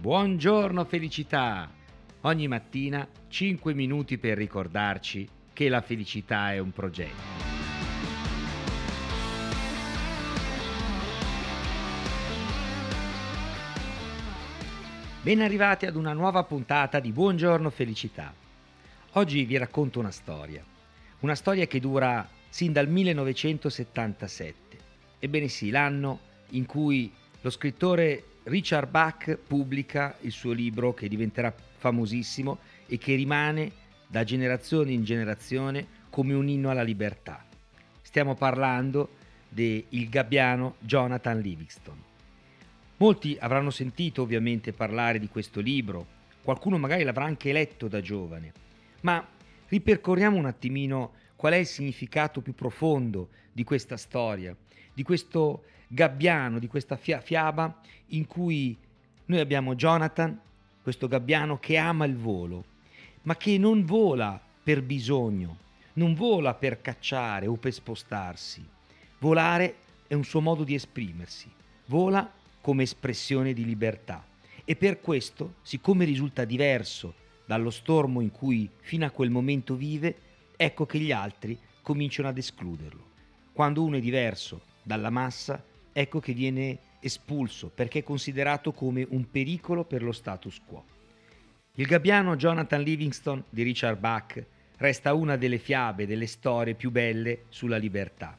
[0.00, 1.70] Buongiorno felicità!
[2.22, 7.20] Ogni mattina 5 minuti per ricordarci che la felicità è un progetto.
[15.20, 18.32] Ben arrivati ad una nuova puntata di Buongiorno Felicità.
[19.12, 20.64] Oggi vi racconto una storia,
[21.18, 24.78] una storia che dura sin dal 1977.
[25.18, 26.20] Ebbene sì, l'anno
[26.52, 27.12] in cui
[27.42, 33.72] lo scrittore Richard Bach pubblica il suo libro che diventerà famosissimo e che rimane
[34.06, 37.44] da generazione in generazione come un inno alla libertà.
[38.00, 39.10] Stiamo parlando
[39.48, 42.02] del gabbiano Jonathan Livingston.
[42.96, 46.06] Molti avranno sentito ovviamente parlare di questo libro,
[46.42, 48.52] qualcuno magari l'avrà anche letto da giovane,
[49.02, 49.26] ma
[49.68, 54.54] ripercorriamo un attimino qual è il significato più profondo di questa storia,
[54.92, 58.76] di questo gabbiano, di questa fia- fiaba in cui
[59.26, 60.38] noi abbiamo Jonathan,
[60.82, 62.64] questo gabbiano che ama il volo,
[63.22, 65.56] ma che non vola per bisogno,
[65.94, 68.64] non vola per cacciare o per spostarsi.
[69.18, 69.74] Volare
[70.06, 71.50] è un suo modo di esprimersi,
[71.86, 74.24] vola come espressione di libertà
[74.64, 80.14] e per questo, siccome risulta diverso dallo stormo in cui fino a quel momento vive,
[80.54, 83.08] ecco che gli altri cominciano ad escluderlo.
[83.52, 85.62] Quando uno è diverso dalla massa,
[85.92, 90.84] ecco che viene espulso perché è considerato come un pericolo per lo status quo.
[91.74, 94.44] Il gabbiano Jonathan Livingston di Richard Bach
[94.76, 98.38] resta una delle fiabe, delle storie più belle sulla libertà.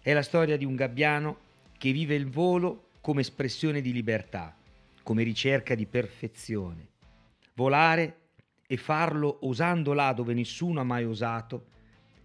[0.00, 1.38] È la storia di un gabbiano
[1.78, 4.56] che vive il volo come espressione di libertà,
[5.02, 6.88] come ricerca di perfezione.
[7.54, 8.16] Volare
[8.66, 11.66] e farlo osando là dove nessuno ha mai osato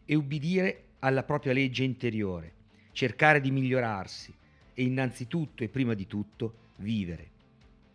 [0.06, 2.54] e ubbidire alla propria legge interiore,
[2.92, 4.34] cercare di migliorarsi
[4.80, 7.30] e innanzitutto e prima di tutto vivere.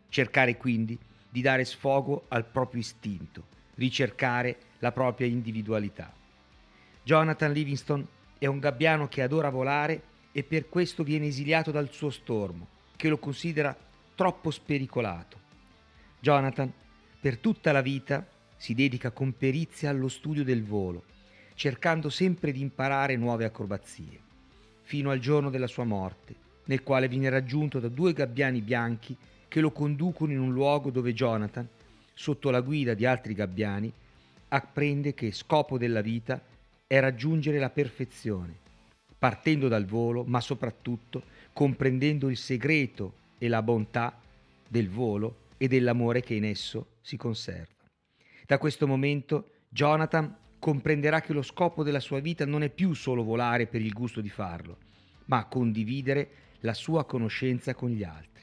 [0.09, 6.13] Cercare quindi di dare sfogo al proprio istinto, ricercare la propria individualità.
[7.05, 8.05] Jonathan Livingston
[8.37, 12.67] è un gabbiano che adora volare e per questo viene esiliato dal suo stormo,
[12.97, 13.77] che lo considera
[14.17, 15.39] troppo spericolato.
[16.19, 16.73] Jonathan,
[17.21, 18.27] per tutta la vita,
[18.57, 21.05] si dedica con perizia allo studio del volo,
[21.55, 24.21] cercando sempre di imparare nuove acrobazie,
[24.83, 29.17] fino al giorno della sua morte, nel quale viene raggiunto da due gabbiani bianchi
[29.49, 31.69] che lo conducono in un luogo dove Jonathan,
[32.15, 33.93] sotto la guida di altri gabbiani,
[34.49, 36.41] apprende che scopo della vita
[36.87, 38.55] è raggiungere la perfezione,
[39.19, 41.23] partendo dal volo, ma soprattutto
[41.53, 44.19] comprendendo il segreto e la bontà
[44.69, 47.73] del volo e dell'amore che in esso si conserva.
[48.47, 53.23] Da questo momento Jonathan comprenderà che lo scopo della sua vita non è più solo
[53.23, 54.77] volare per il gusto di farlo,
[55.27, 56.31] ma condividere
[56.63, 58.43] la sua conoscenza con gli altri.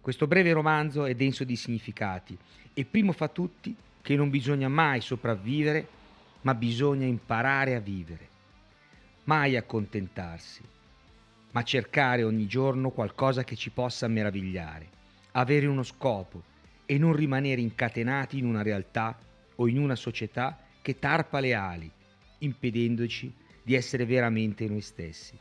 [0.00, 2.36] Questo breve romanzo è denso di significati
[2.74, 5.88] e primo fa tutti che non bisogna mai sopravvivere,
[6.42, 8.30] ma bisogna imparare a vivere
[9.24, 10.62] mai accontentarsi,
[11.52, 14.88] ma cercare ogni giorno qualcosa che ci possa meravigliare,
[15.32, 16.42] avere uno scopo
[16.86, 19.16] e non rimanere incatenati in una realtà
[19.56, 21.90] o in una società che tarpa le ali,
[22.38, 25.38] impedendoci di essere veramente noi stessi.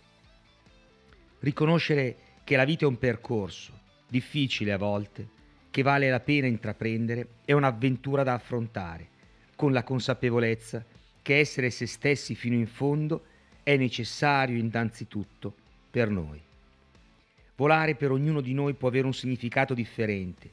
[1.42, 3.74] Riconoscere che la vita è un percorso,
[4.08, 5.28] difficile a volte,
[5.72, 9.08] che vale la pena intraprendere, è un'avventura da affrontare,
[9.56, 10.86] con la consapevolezza
[11.24, 13.26] che essere se stessi fino in fondo
[13.64, 15.56] è necessario innanzitutto
[15.90, 16.40] per noi.
[17.56, 20.52] Volare per ognuno di noi può avere un significato differente,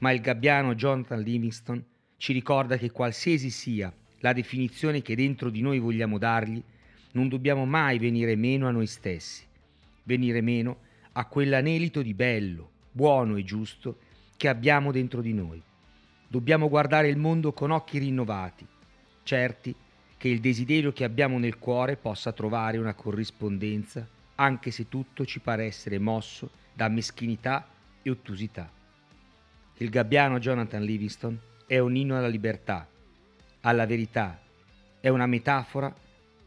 [0.00, 1.82] ma il gabbiano Jonathan Livingston
[2.18, 6.62] ci ricorda che qualsiasi sia la definizione che dentro di noi vogliamo dargli,
[7.12, 9.44] non dobbiamo mai venire meno a noi stessi,
[10.06, 10.78] venire meno
[11.12, 13.98] a quell'anelito di bello, buono e giusto
[14.36, 15.62] che abbiamo dentro di noi.
[16.28, 18.66] Dobbiamo guardare il mondo con occhi rinnovati,
[19.22, 19.74] certi
[20.16, 24.06] che il desiderio che abbiamo nel cuore possa trovare una corrispondenza,
[24.36, 27.66] anche se tutto ci pare essere mosso da meschinità
[28.02, 28.70] e ottusità.
[29.78, 32.88] Il gabbiano Jonathan Livingston è un inno alla libertà,
[33.60, 34.40] alla verità,
[35.00, 35.94] è una metafora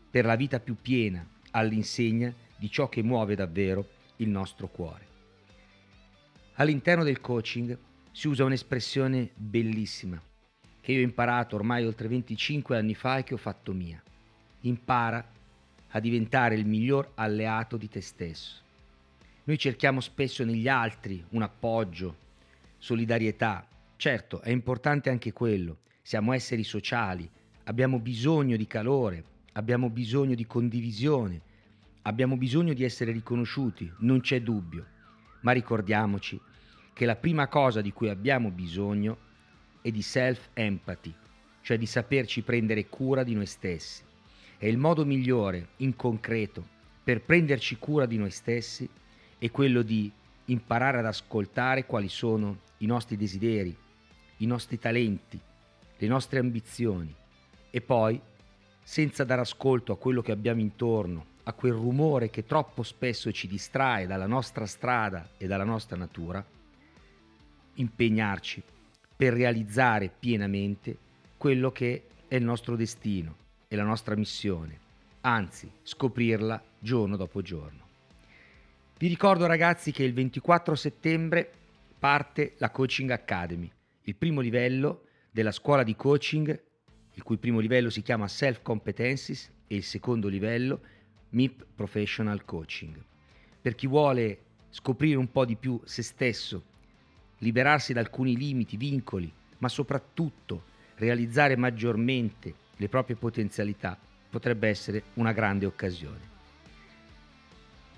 [0.10, 5.08] per la vita più piena, all'insegna di ciò che muove davvero il nostro cuore.
[6.56, 7.78] All'interno del coaching
[8.12, 10.22] si usa un'espressione bellissima
[10.82, 14.02] che io ho imparato ormai oltre 25 anni fa e che ho fatto mia.
[14.62, 15.24] Impara
[15.90, 18.62] a diventare il miglior alleato di te stesso.
[19.44, 22.16] Noi cerchiamo spesso negli altri un appoggio,
[22.78, 23.68] solidarietà.
[23.98, 25.78] Certo, è importante anche quello.
[26.02, 27.30] Siamo esseri sociali,
[27.66, 29.24] abbiamo bisogno di calore,
[29.54, 31.42] abbiamo bisogno di condivisione,
[32.04, 34.86] abbiamo bisogno di essere riconosciuti, non c'è dubbio.
[35.42, 36.40] Ma ricordiamoci
[36.94, 39.18] che la prima cosa di cui abbiamo bisogno
[39.82, 41.14] è di self-empathy,
[41.62, 44.04] cioè di saperci prendere cura di noi stessi.
[44.58, 46.66] E il modo migliore, in concreto,
[47.04, 48.88] per prenderci cura di noi stessi
[49.38, 50.12] è quello di
[50.46, 53.76] imparare ad ascoltare quali sono i nostri desideri,
[54.38, 55.40] i nostri talenti,
[55.98, 57.14] le nostre ambizioni
[57.70, 58.20] e poi,
[58.84, 63.48] senza dare ascolto a quello che abbiamo intorno, a quel rumore che troppo spesso ci
[63.48, 66.44] distrae dalla nostra strada e dalla nostra natura,
[67.76, 68.62] impegnarci
[69.16, 70.98] per realizzare pienamente
[71.38, 73.36] quello che è il nostro destino
[73.68, 74.78] e la nostra missione,
[75.22, 77.88] anzi scoprirla giorno dopo giorno.
[78.98, 81.52] Vi ricordo ragazzi che il 24 settembre
[81.98, 83.72] parte la Coaching Academy,
[84.04, 86.64] il primo livello della scuola di coaching,
[87.14, 90.82] il cui primo livello si chiama Self Competencies e il secondo livello
[91.30, 92.96] MIP Professional Coaching.
[93.62, 94.38] Per chi vuole
[94.70, 96.64] scoprire un po' di più se stesso,
[97.40, 100.64] liberarsi da alcuni limiti, vincoli, ma soprattutto
[100.96, 103.98] realizzare maggiormente le proprie potenzialità,
[104.30, 106.28] potrebbe essere una grande occasione.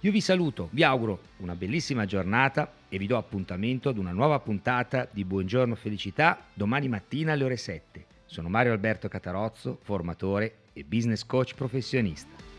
[0.04, 4.40] Io vi saluto, vi auguro una bellissima giornata e vi do appuntamento ad una nuova
[4.40, 8.06] puntata di Buongiorno Felicità domani mattina alle ore 7.
[8.26, 12.51] Sono Mario Alberto Catarozzo, formatore e business coach professionista.